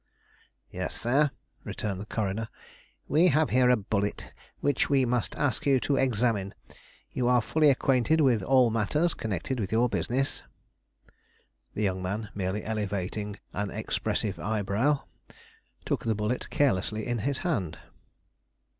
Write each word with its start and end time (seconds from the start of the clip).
"Yes, 0.71 0.99
sir," 0.99 1.29
returned 1.63 2.01
the 2.01 2.07
coroner. 2.07 2.49
"We 3.07 3.27
have 3.27 3.51
here 3.51 3.69
a 3.69 3.77
bullet, 3.77 4.33
which 4.59 4.89
we 4.89 5.05
must 5.05 5.35
ask 5.35 5.67
you 5.67 5.79
to 5.81 5.95
examine, 5.95 6.55
You 7.11 7.27
are 7.27 7.39
fully 7.39 7.69
acquainted 7.69 8.19
with 8.19 8.41
all 8.41 8.71
matters 8.71 9.13
connected 9.13 9.59
with 9.59 9.71
your 9.71 9.87
business?" 9.89 10.41
The 11.75 11.83
young 11.83 12.01
man, 12.01 12.29
merely 12.33 12.63
elevating 12.63 13.37
an 13.53 13.69
expressive 13.69 14.39
eyebrow, 14.39 15.01
took 15.85 16.03
the 16.03 16.15
bullet 16.15 16.49
carelessly 16.49 17.05
in 17.05 17.19
his 17.19 17.37
hand. 17.45 17.77